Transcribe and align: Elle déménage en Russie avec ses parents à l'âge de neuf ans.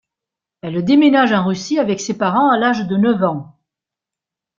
Elle 0.63 0.83
déménage 0.83 1.31
en 1.31 1.45
Russie 1.45 1.77
avec 1.77 1.99
ses 2.01 2.17
parents 2.17 2.49
à 2.49 2.57
l'âge 2.57 2.87
de 2.87 2.97
neuf 2.97 3.21
ans. 3.21 3.55